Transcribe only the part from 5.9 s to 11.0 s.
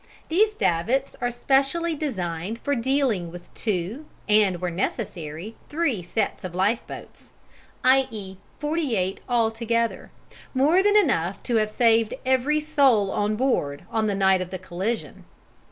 sets of lifeboats, i.e., 48 altogether; more than